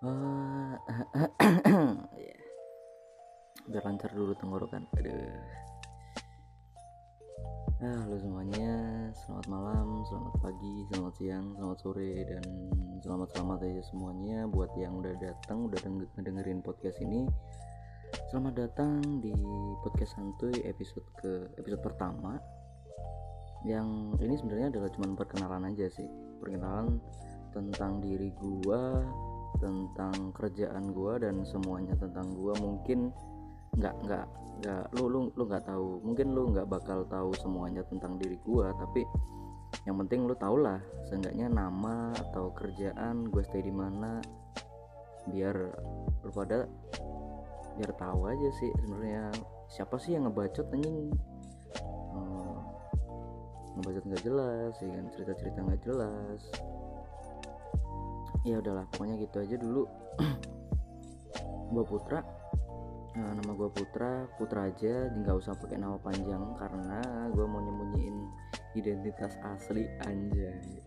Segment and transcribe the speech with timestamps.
[0.00, 0.08] Eh,
[3.68, 4.88] biar lancar dulu tenggorokan.
[7.84, 8.72] Ah, halo semuanya.
[9.12, 12.44] Selamat malam selamat pagi selamat siang selamat sore dan
[13.04, 14.48] selamat selamat aja semuanya.
[14.48, 15.76] Buat yang udah datang udah
[16.16, 17.28] dengerin podcast ini
[18.32, 19.36] selamat datang di
[19.84, 22.40] podcast santuy episode ke episode pertama.
[23.68, 26.08] Yang ini sebenarnya adalah cuma perkenalan aja sih.
[26.40, 26.96] Perkenalan
[27.52, 29.04] tentang diri gua
[29.58, 33.10] tentang kerjaan gue dan semuanya tentang gue mungkin
[33.74, 34.26] nggak nggak
[34.60, 36.04] nggak lu lu lu nggak tahu.
[36.04, 39.02] Mungkin lu nggak bakal tahu semuanya tentang diri gue tapi
[39.88, 44.22] yang penting lu tau lah seenggaknya nama atau kerjaan gue stay di mana.
[45.26, 45.56] Biar
[46.22, 46.68] lu pada
[47.78, 49.32] biar tahu aja sih sebenarnya
[49.70, 51.10] siapa sih yang ngebacot anjing.
[52.12, 52.58] Hmm,
[53.78, 55.04] ngebacot nggak jelas ya kan?
[55.14, 56.42] Cerita cerita nggak jelas
[58.44, 59.84] ya udahlah pokoknya gitu aja dulu.
[61.72, 62.20] Gua Putra.
[63.10, 68.16] Nah, nama gua Putra Putra aja nggak usah pakai nama panjang karena gua mau nyembunyiin
[68.78, 70.62] identitas asli anjay.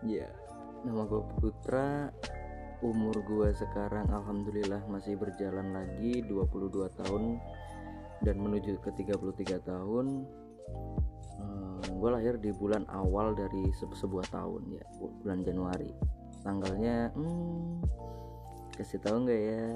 [0.00, 0.32] Ya
[0.80, 2.08] nama gua Putra.
[2.80, 7.36] Umur gua sekarang alhamdulillah masih berjalan lagi 22 tahun
[8.24, 10.24] dan menuju ke 33 tahun
[12.00, 14.84] gue lahir di bulan awal dari se sebuah tahun ya
[15.20, 15.92] bulan Januari.
[16.40, 17.84] Tanggalnya hmm,
[18.72, 19.68] kasih tahu nggak ya?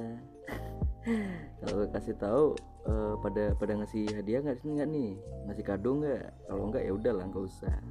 [1.60, 2.44] Kalau kasih tahu
[2.88, 5.12] uh, pada pada ngasih hadiah nggak sih nggak nih?
[5.44, 6.24] Ngasih kado nggak?
[6.48, 7.76] Kalau nggak ya udah lah nggak usah.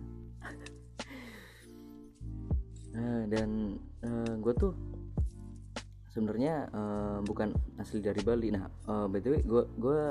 [2.94, 4.69] Nah dan uh, eh, gue tuh
[6.13, 7.49] sebenarnya uh, bukan
[7.81, 8.53] asli dari Bali.
[8.53, 10.01] Nah uh, btw gue gue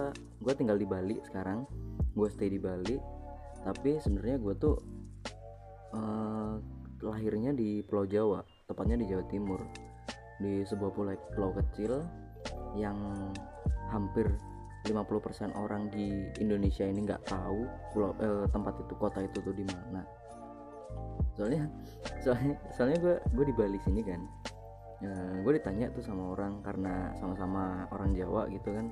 [0.43, 1.63] gue tinggal di Bali sekarang.
[2.11, 3.22] Gue stay di Bali
[3.63, 4.77] tapi sebenarnya gue tuh
[5.95, 6.59] uh,
[7.03, 9.61] lahirnya di Pulau Jawa tepatnya di Jawa Timur.
[10.43, 12.03] Di sebuah pulau, pulau kecil
[12.75, 12.99] yang
[13.95, 14.27] hampir
[14.83, 17.63] 50% orang di Indonesia ini nggak tahu
[17.95, 20.03] pulau eh, tempat itu kota itu tuh di mana.
[21.39, 21.71] Soalnya
[22.19, 24.19] soalnya soalnya gue gue di Bali sini kan
[25.03, 28.91] ya, gue ditanya tuh sama orang karena sama-sama orang Jawa gitu kan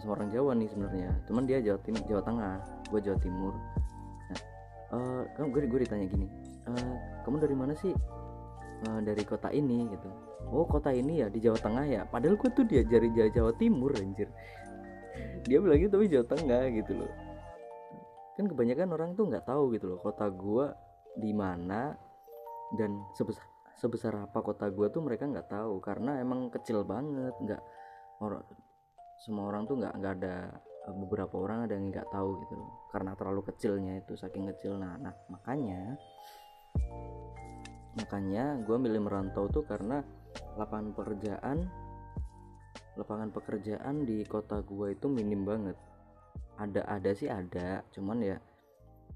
[0.00, 1.10] sama orang Jawa nih sebenarnya.
[1.28, 2.54] Cuman dia Jawa Timur Jawa Tengah
[2.88, 3.54] gue Jawa Timur.
[4.92, 6.28] Uh, kamu gue gue ditanya gini
[6.68, 6.94] uh,
[7.24, 7.92] kamu dari mana sih?
[8.82, 10.08] Uh, dari kota ini gitu.
[10.50, 12.02] Oh kota ini ya di Jawa Tengah ya?
[12.06, 14.28] Padahal gue tuh diajari Jawa, Jawa Timur anjir.
[15.46, 17.12] Dia bilang gitu tapi Jawa Tengah gitu loh.
[18.34, 20.66] Kan kebanyakan orang tuh nggak tahu gitu loh kota gue
[21.20, 21.94] di mana
[22.80, 23.44] dan sebesar
[23.76, 25.78] sebesar apa kota gue tuh mereka nggak tahu.
[25.78, 27.62] Karena emang kecil banget nggak
[28.18, 28.42] orang
[29.22, 30.36] semua orang tuh nggak nggak ada
[30.82, 32.90] Eh, beberapa orang ada yang nggak tahu gitu loh.
[32.90, 34.74] Karena terlalu kecilnya itu saking kecil.
[34.82, 35.94] Nah, nah makanya
[37.92, 40.00] makanya gue milih merantau tuh karena
[40.56, 41.68] lapangan pekerjaan
[42.96, 45.78] lapangan pekerjaan di kota gue itu minim banget.
[46.58, 48.36] Ada ada sih ada cuman ya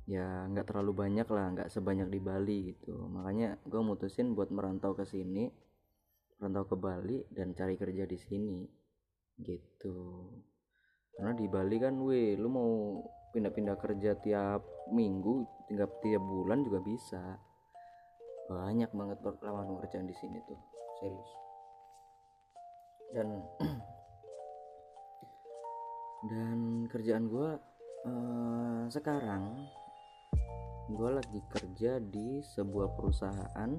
[0.07, 2.95] ya nggak terlalu banyak lah nggak sebanyak di Bali gitu.
[3.11, 5.51] Makanya gue mutusin buat merantau ke sini
[6.39, 8.76] merantau ke Bali dan cari kerja di sini
[9.41, 9.97] gitu.
[11.17, 13.01] Karena di Bali kan weh lu mau
[13.33, 14.61] pindah-pindah kerja tiap
[14.93, 17.23] minggu tinggal tiap bulan juga bisa.
[18.47, 20.61] Banyak banget lawan pekerjaan di sini tuh
[21.01, 21.31] serius.
[23.17, 23.29] Dan
[26.31, 26.59] dan
[26.91, 27.49] kerjaan gue
[28.07, 29.67] uh, sekarang
[30.87, 33.71] gue lagi kerja di sebuah perusahaan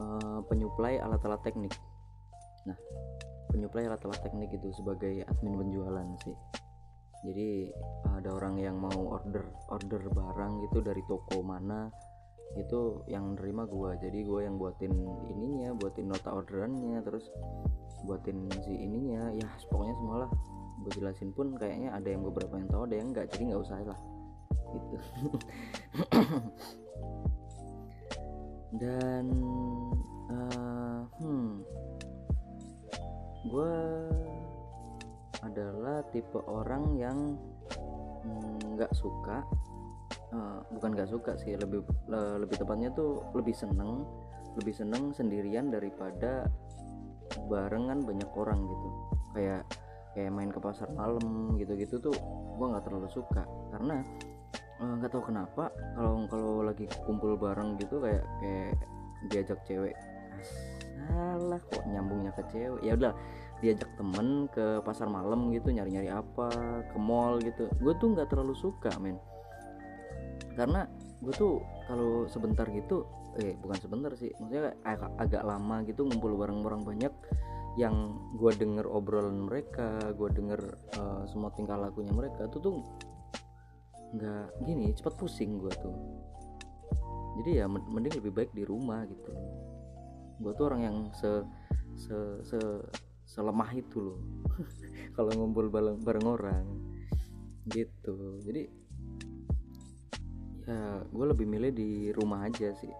[0.00, 1.74] uh, penyuplai alat-alat teknik.
[2.64, 2.78] Nah
[3.54, 6.34] penyuplai alat-alat teknik itu sebagai admin penjualan sih.
[7.24, 7.70] Jadi
[8.10, 11.86] ada orang yang mau order order barang gitu dari toko mana
[12.58, 13.94] itu yang nerima gua.
[13.94, 14.92] Jadi gua yang buatin
[15.30, 17.30] ininya buatin nota orderannya terus
[18.02, 19.30] buatin si ininya.
[19.38, 20.30] Ya pokoknya semualah.
[20.84, 23.30] Gue jelasin pun kayaknya ada yang beberapa yang tahu ada yang enggak.
[23.32, 24.00] Jadi nggak usah lah.
[24.74, 24.96] Gitu.
[28.82, 29.24] Dan
[30.34, 31.62] uh, hmm
[33.44, 33.74] gue
[35.44, 37.36] adalah tipe orang yang
[38.24, 39.44] mm, nggak mm, suka
[40.32, 44.02] uh, bukan nggak suka sih lebih le, lebih tepatnya tuh lebih seneng
[44.54, 46.46] lebih seneng sendirian daripada
[47.50, 48.88] barengan banyak orang gitu.
[49.34, 49.62] Kayak
[50.14, 52.14] kayak main ke pasar malam gitu-gitu tuh
[52.54, 53.42] gue nggak terlalu suka.
[53.74, 53.98] Karena
[54.78, 58.78] eh, nggak uh, tahu kenapa kalau kalau lagi kumpul bareng gitu kayak kayak
[59.30, 59.94] diajak cewek
[60.94, 62.80] salah kok nyambungnya ke cewek.
[62.82, 63.12] Ya udah
[63.62, 66.48] diajak temen ke pasar malam gitu nyari-nyari apa
[66.90, 67.70] ke mall gitu.
[67.80, 69.18] Gue tuh nggak terlalu suka men.
[70.54, 70.86] Karena
[71.22, 76.38] gue tuh kalau sebentar gitu eh bukan sebentar sih maksudnya agak, agak lama gitu ngumpul
[76.38, 77.10] bareng orang banyak
[77.74, 80.60] yang gue denger obrolan mereka gue denger
[80.94, 82.74] uh, semua tingkah lakunya mereka tuh tuh
[84.14, 85.94] nggak gini cepat pusing gue tuh.
[87.42, 89.34] Jadi ya mending lebih baik di rumah gitu
[90.38, 91.30] gue tuh orang yang se
[91.94, 92.58] se se
[93.24, 94.20] selemah itu loh.
[95.16, 96.64] Kalau ngumpul bareng bareng orang
[97.70, 98.38] gitu.
[98.44, 98.62] Jadi
[100.64, 102.92] ya gue lebih milih di rumah aja sih.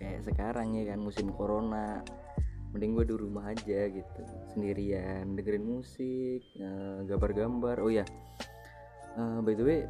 [0.00, 2.00] Kayak sekarang ya kan musim corona.
[2.70, 4.22] Mending gue di rumah aja gitu.
[4.54, 7.82] Sendirian dengerin musik uh, gambar-gambar.
[7.82, 8.06] Oh ya
[9.18, 9.80] uh, by the way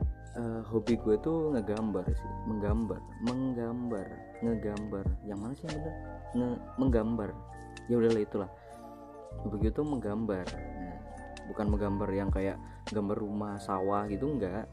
[0.40, 2.32] uh, hobi gue tuh ngegambar sih.
[2.48, 4.08] Menggambar menggambar
[4.40, 5.04] ngegambar.
[5.28, 6.19] Yang mana sih yang bener
[6.78, 7.34] menggambar.
[7.90, 8.50] Ya udahlah itulah.
[9.46, 10.46] Begitu menggambar.
[10.54, 10.98] Nah,
[11.50, 12.58] bukan menggambar yang kayak
[12.90, 14.66] gambar rumah sawah gitu enggak.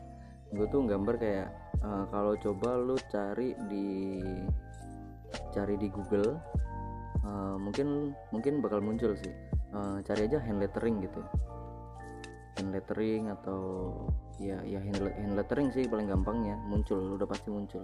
[0.53, 1.47] Gue tuh gambar kayak
[1.81, 4.21] uh, kalau coba lu cari di
[5.51, 6.39] cari di Google
[7.27, 9.33] uh, mungkin mungkin bakal muncul sih.
[9.73, 11.21] Uh, cari aja hand lettering gitu.
[12.57, 13.93] Hand lettering atau
[14.37, 16.55] ya ya hand, hand lettering sih paling gampangnya.
[16.69, 17.83] Muncul udah pasti muncul.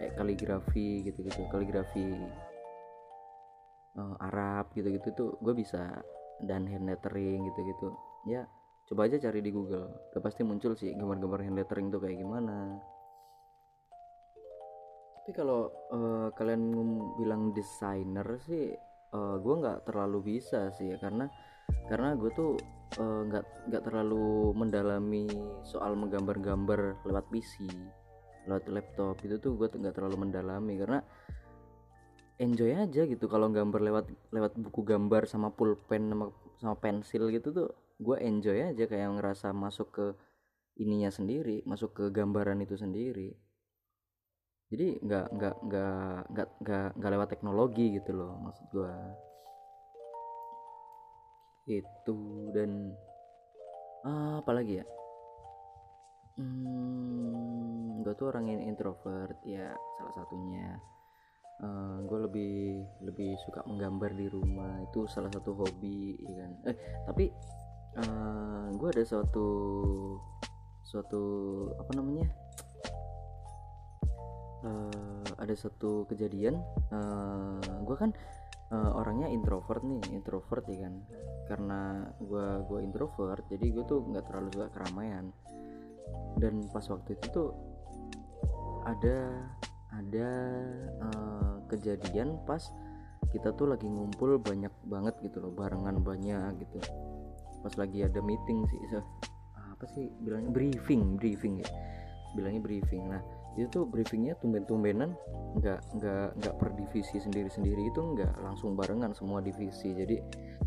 [0.00, 2.18] Kayak kaligrafi gitu-gitu kaligrafi
[3.98, 6.00] uh, Arab gitu-gitu tuh gue bisa
[6.42, 7.92] dan hand lettering gitu-gitu.
[8.28, 8.46] Ya
[8.88, 9.88] coba aja cari di Google.
[10.12, 12.76] Udah pasti muncul sih gambar-gambar hand lettering tuh kayak gimana.
[15.22, 16.62] Tapi kalau uh, kalian
[17.14, 18.74] bilang desainer sih
[19.14, 20.96] uh, gue nggak terlalu bisa sih ya.
[20.98, 21.30] Karena
[21.86, 22.58] karena gue tuh
[22.98, 25.30] nggak uh, nggak terlalu mendalami
[25.62, 27.70] soal menggambar-gambar lewat PC
[28.50, 29.14] lewat laptop.
[29.22, 30.74] Itu tuh gue nggak terlalu mendalami.
[30.74, 30.98] Karena
[32.42, 33.24] enjoy aja gitu.
[33.30, 36.26] Kalau gambar lewat lewat buku gambar sama pulpen sama
[36.58, 37.68] sama pensil gitu tuh
[38.02, 38.84] gue enjoy aja.
[38.90, 40.06] Kayak ngerasa masuk ke
[40.82, 43.30] ininya sendiri masuk ke gambaran itu sendiri.
[44.72, 48.94] Jadi nggak nggak nggak nggak nggak nggak lewat teknologi gitu loh maksud gue
[51.68, 52.18] itu
[52.56, 52.90] dan
[54.02, 54.86] ah, apa lagi ya?
[56.40, 60.80] Hmm, gue tuh orang yang introvert ya salah satunya
[61.62, 62.54] uh, eh, gue lebih
[63.06, 64.82] lebih suka menggambar di rumah.
[64.90, 66.52] Itu salah satu hobi ya kan?
[66.68, 66.76] Eh
[67.06, 67.24] tapi
[67.96, 69.48] uh, eh, gue ada suatu
[70.82, 71.22] suatu
[71.78, 72.26] apa namanya?
[74.62, 76.58] Uh, ada satu kejadian.
[76.90, 78.10] Uh, gue kan
[78.70, 80.94] uh, orangnya introvert nih introvert ya kan?
[81.50, 81.80] Karena
[82.18, 85.34] gue gue introvert jadi gue tuh nggak terlalu suka keramaian.
[86.38, 87.50] Dan pas waktu itu tuh
[88.82, 89.30] ada
[89.92, 90.30] ada
[91.04, 92.60] uh, kejadian pas
[93.32, 96.78] kita tuh lagi ngumpul banyak banget gitu loh barengan banyak gitu.
[97.64, 98.80] Pas lagi ada meeting sih
[99.56, 101.68] apa sih bilangnya briefing briefing ya.
[102.36, 103.08] Bilangnya briefing.
[103.08, 103.22] Nah
[103.56, 105.12] itu tuh briefingnya tumben-tumbenan
[105.60, 109.92] nggak nggak nggak per divisi sendiri-sendiri itu nggak langsung barengan semua divisi.
[109.92, 110.16] Jadi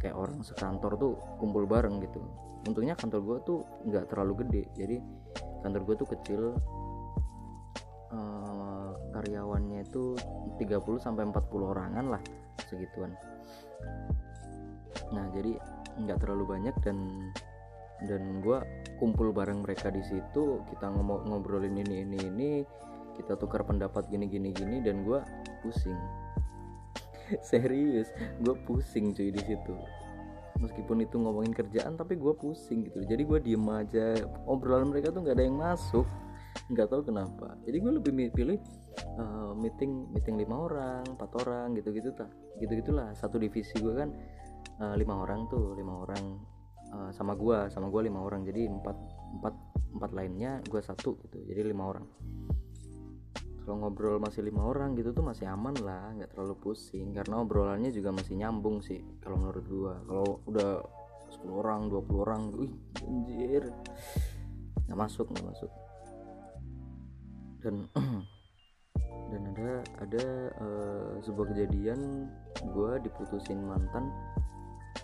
[0.02, 2.22] kayak orang sekantor tuh kumpul bareng gitu.
[2.66, 4.64] Untungnya kantor gue tuh nggak terlalu gede.
[4.74, 4.98] Jadi
[5.62, 6.42] kantor gue tuh kecil
[9.26, 10.14] karyawannya itu
[10.62, 12.22] 30 sampai 40 orangan lah
[12.70, 13.18] segituan.
[15.10, 15.58] Nah jadi
[15.98, 16.98] nggak terlalu banyak dan
[18.06, 18.62] dan gue
[19.02, 22.50] kumpul bareng mereka di situ kita ngomong ngobrolin ini ini ini
[23.18, 25.18] kita tukar pendapat gini gini gini dan gue
[25.66, 25.98] pusing.
[27.50, 28.14] Serius
[28.46, 29.74] gue pusing cuy di situ.
[30.62, 33.02] Meskipun itu ngomongin kerjaan tapi gue pusing gitu.
[33.02, 34.16] Jadi gue diem aja.
[34.46, 36.06] Obrolan mereka tuh nggak ada yang masuk
[36.66, 37.54] nggak tahu kenapa.
[37.62, 38.58] Jadi gue lebih pilih
[39.22, 43.94] uh, meeting meeting lima orang empat orang gitu gitu tak gitu gitulah satu divisi gue
[43.94, 44.10] kan
[44.82, 46.24] uh, lima orang tuh lima orang
[46.96, 48.42] uh, sama gue sama gue lima orang.
[48.50, 48.98] Jadi empat
[49.42, 49.54] empat
[49.94, 51.38] empat lainnya gue satu gitu.
[51.46, 52.06] Jadi lima orang.
[53.66, 57.14] Kalau ngobrol masih lima orang gitu tuh masih aman lah nggak terlalu pusing.
[57.14, 60.82] Karena obrolannya juga masih nyambung sih kalau menurut gue kalau udah
[61.46, 62.74] 10 orang 20 orang wih
[63.06, 63.70] anjir.
[64.90, 65.70] Nggak masuk nggak masuk
[67.66, 67.90] dan
[69.34, 69.72] dan ada
[70.06, 70.26] ada
[70.62, 72.30] uh, sebuah kejadian
[72.62, 74.14] gue diputusin mantan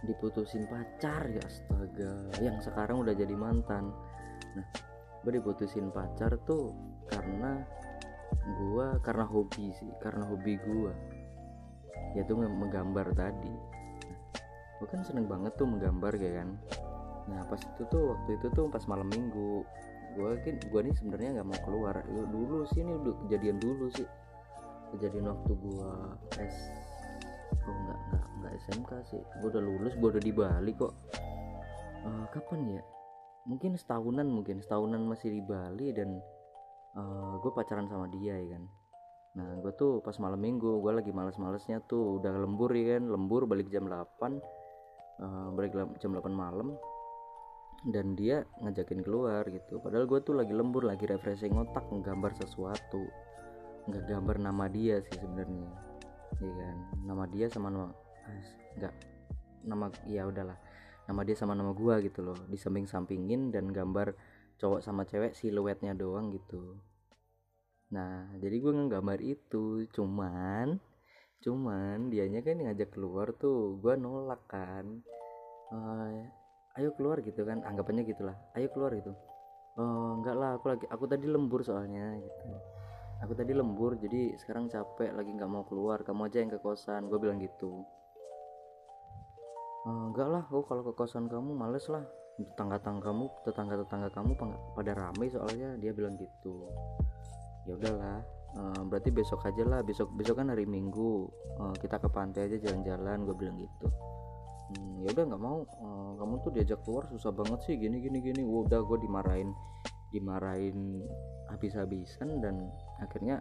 [0.06, 3.94] diputusin pacar ya astaga yang sekarang udah jadi mantan.
[4.58, 4.65] Nah
[5.22, 6.74] gue diputusin pacar tuh
[7.06, 7.62] karena
[8.41, 10.94] gue karena hobi sih karena hobi gue
[12.18, 13.53] yaitu menggambar tadi.
[14.82, 16.50] Gue kan seneng banget tuh menggambar kayak kan?
[17.30, 19.62] Nah pas itu tuh waktu itu tuh pas malam minggu
[20.15, 21.96] gue kan gue nih sebenarnya nggak mau keluar.
[22.08, 24.08] Dulu sih ini udah kejadian dulu sih.
[24.96, 25.91] Kejadian waktu gue
[26.39, 26.56] S
[27.62, 29.22] oh nggak nggak nggak SMK sih.
[29.39, 30.94] Gue udah lulus gue udah di Bali kok.
[32.01, 32.84] Uh, kapan ya?
[33.48, 34.60] Mungkin setahunan mungkin.
[34.60, 36.20] Setahunan masih di Bali dan
[36.98, 38.63] uh, eh, gue pacaran sama dia ya kan?
[39.32, 42.20] Nah gue tuh pas malam minggu gue lagi males-malesnya tuh.
[42.20, 43.08] Udah lembur ya kan?
[43.08, 44.62] Lembur balik jam 8
[45.22, 46.75] uh, balik jam 8 malam
[47.88, 49.82] dan dia ngajakin keluar gitu.
[49.82, 53.10] Padahal gue tuh lagi lembur lagi refreshing otak nggambar sesuatu.
[53.90, 55.70] Nggak gambar nama dia sih sebenarnya.
[56.38, 56.78] Ya kan?
[57.10, 57.90] Nama dia sama nama
[58.78, 58.94] nggak
[59.66, 60.58] nama ya udahlah.
[61.10, 62.38] Nama dia sama nama gua gitu loh.
[62.46, 64.14] Di samping sampingin dan gambar
[64.62, 66.78] cowok sama cewek siluetnya doang gitu.
[67.90, 69.90] Nah jadi gue nggambar itu.
[69.90, 70.78] Cuman
[71.42, 75.02] cuman dianya kan ngajak keluar tuh gue nolak kan.
[75.74, 76.30] Uh,
[76.80, 79.12] ayo keluar gitu kan anggapannya gitulah ayo keluar gitu.
[79.80, 82.48] Oh enggak lah aku lagi aku tadi lembur soalnya gitu.
[83.22, 87.06] Aku tadi lembur jadi sekarang capek lagi nggak mau keluar kamu aja yang ke kosan
[87.12, 87.86] gue bilang gitu.
[89.86, 92.06] Uh, enggak lah oh kalau ke kosan kamu males lah
[92.42, 94.32] tetangga-tetangga kamu tetangga-tetangga kamu
[94.74, 96.66] pada ramai soalnya dia bilang gitu.
[97.70, 98.20] Ya udahlah
[98.58, 101.30] uh, berarti besok aja lah besok besok kan hari minggu
[101.78, 103.88] kita ke pantai aja jalan-jalan gue bilang gitu
[105.01, 105.66] ya udah nggak mau.
[105.82, 108.42] Uh, kamu tuh diajak keluar susah banget sih gini gini gini.
[108.46, 109.51] Udah gue dimarahin
[110.12, 111.08] dimarahin
[111.48, 112.68] habis-habisan dan
[113.00, 113.40] akhirnya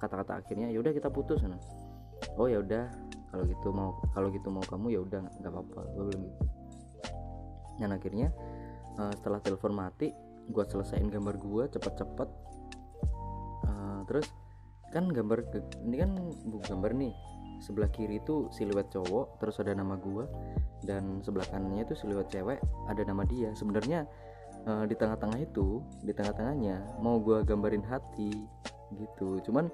[0.00, 1.60] kata-kata uh, akhirnya ya udah kita putus nah.
[2.36, 2.88] oh ya udah.
[3.28, 5.80] Kalau gitu mau kalau gitu mau kamu ya udah nggak apa-apa.
[5.92, 6.44] Gue bilang gitu.
[7.78, 8.28] Dan akhirnya
[8.96, 10.10] uh, setelah telepon mati
[10.48, 12.48] gue selesaiin gambar gue cepet-cepet
[14.08, 14.26] terus
[14.88, 15.44] kan gambar
[15.84, 16.10] ini kan
[16.64, 17.12] gambar nih
[17.58, 20.24] sebelah kiri itu siluet cowok terus ada nama gue
[20.86, 23.50] dan sebelah kanannya itu siluet cewek ada nama dia.
[23.54, 24.06] Sebenarnya
[24.66, 28.32] uh, di tengah-tengah itu di tengah-tengahnya mau gue gambarin hati
[28.94, 29.42] gitu.
[29.44, 29.68] Cuman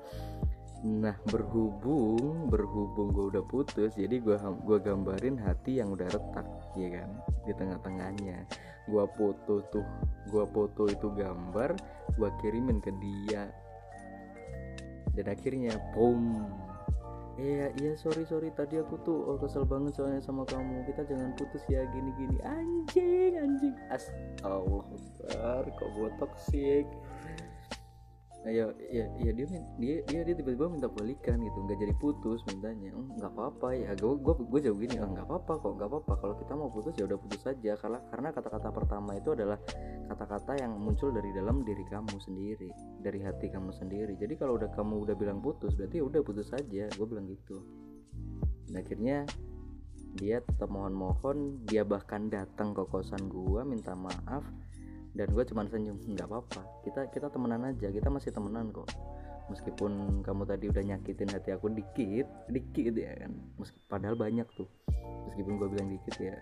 [0.84, 6.44] Nah berhubung berhubung gue udah putus jadi gue gua gambarin hati yang udah retak
[6.76, 7.08] ya kan
[7.48, 8.44] di tengah-tengahnya.
[8.84, 9.86] Gue foto tuh
[10.28, 11.72] gue foto itu gambar
[12.20, 13.48] gue kirimin ke dia.
[15.16, 16.52] Dan akhirnya boom
[17.38, 18.50] iya iya sorry sorry.
[18.54, 20.86] Tadi aku tuh oh, kesel banget soalnya sama kamu.
[20.86, 23.74] Kita jangan putus ya gini gini anjing anjing.
[23.90, 26.86] Astagfirullah kok gue toksik
[28.44, 29.46] nah, ya ya dia dia
[29.80, 31.58] dia dia tiba-tiba minta balikan gitu.
[31.64, 32.92] Nggak jadi putus mintanya.
[32.92, 33.90] Oh, nggak apa-apa ya.
[33.96, 35.00] Gue gue gue jauh gini.
[35.00, 36.12] Oh, nggak apa-apa kok nggak apa-apa.
[36.20, 39.56] Kalau kita mau putus ya udah putus saja karena karena kata-kata pertama itu adalah
[40.04, 42.70] kata-kata yang muncul dari dalam diri kamu sendiri
[43.00, 44.14] dari hati kamu sendiri.
[44.20, 47.64] Jadi kalau udah kamu udah bilang putus berarti ya udah putus saja gue bilang gitu.
[48.68, 49.24] Dan akhirnya
[50.14, 54.46] dia tetap mohon-mohon dia bahkan datang ke kosan gue minta maaf
[55.14, 58.88] dan gue cuma senyum nggak apa-apa kita kita temenan aja kita masih temenan kok.
[59.44, 63.32] Meskipun kamu tadi udah nyakitin hati aku dikit dikit ya kan.
[63.60, 64.70] Meski, padahal banyak tuh.
[65.28, 66.36] Meskipun gue bilang dikit ya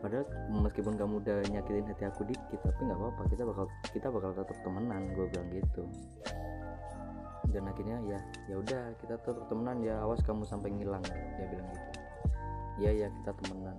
[0.00, 3.22] padahal meskipun kamu udah nyakitin hati aku dikit tapi nggak apa-apa.
[3.30, 5.82] Kita bakal kita bakal tetap temenan gue bilang gitu.
[7.50, 9.84] Dan akhirnya ya ya udah kita tetap temenan.
[9.84, 11.90] Ya awas kamu sampai ngilang dia bilang gitu.
[12.80, 13.76] Ya ya kita temenan.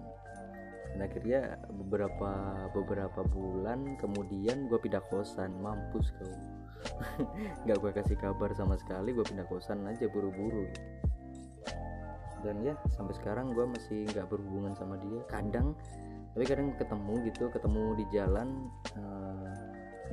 [0.92, 2.32] Dan akhirnya beberapa
[2.76, 5.58] beberapa bulan kemudian gue pindah kosan.
[5.60, 6.36] Mampus kau.
[7.66, 10.68] Nggak gue kasih kabar sama sekali gue pindah kosan aja buru-buru.
[12.42, 15.22] Dan ya sampai sekarang gue masih nggak berhubungan sama dia.
[15.30, 15.78] Kadang
[16.32, 18.72] tapi kadang ketemu gitu ketemu di jalan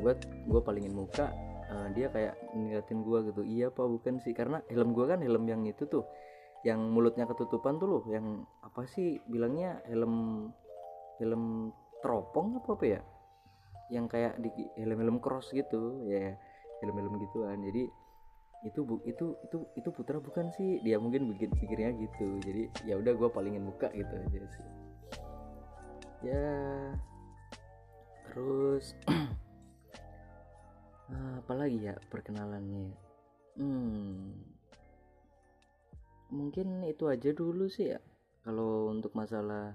[0.03, 0.19] gue uh,
[0.51, 1.31] gue palingin muka
[1.71, 4.33] uh, dia kayak ngeliatin gue gitu iya pak bukan sih.
[4.33, 6.05] Karena helm gue kan helm yang itu tuh
[6.67, 10.49] yang mulutnya ketutupan tuh loh yang apa sih bilangnya helm
[11.23, 11.71] film
[12.03, 13.01] teropong apa apa ya?
[13.89, 16.35] Yang kayak di film-film cross gitu ya
[16.83, 17.63] film-film gituan.
[17.63, 17.85] Jadi
[18.67, 20.83] itu bu itu itu itu putra bukan sih?
[20.83, 22.43] Dia mungkin bikin pikirnya gitu.
[22.43, 24.78] Jadi ya udah gue palingin muka gitu aja sih
[26.23, 26.95] ya.
[28.29, 28.95] Terus
[31.41, 32.93] apalagi ya perkenalannya?
[33.59, 34.37] Hmm.
[36.29, 38.01] Mungkin itu aja dulu sih ya.
[38.45, 39.75] Kalau untuk masalah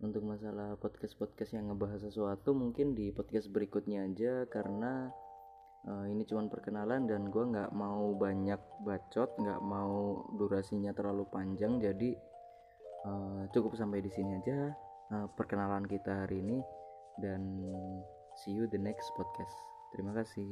[0.00, 4.44] untuk masalah podcast-podcast yang ngebahas sesuatu mungkin di podcast berikutnya aja.
[4.50, 5.08] Karena
[5.86, 11.78] uh, ini cuma perkenalan dan gue nggak mau banyak bacot nggak mau durasinya terlalu panjang.
[11.78, 12.18] Jadi
[13.06, 16.58] uh, cukup sampai di sini aja uh, perkenalan kita hari ini
[17.18, 17.42] dan
[18.42, 19.54] see you the next podcast.
[19.94, 20.46] Terima kasih.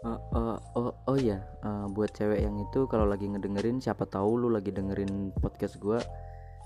[0.00, 4.40] Uh, uh, oh oh ya uh, buat cewek yang itu kalau lagi ngedengerin siapa tahu
[4.40, 6.00] lu lagi dengerin podcast gua.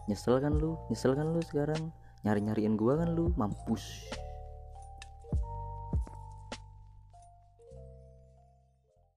[0.06, 0.78] Nyesel kan lu?
[0.92, 1.90] Nyesel kan lu sekarang?
[2.22, 3.34] Nyari nyariin gua kan lu?
[3.34, 4.06] Mampus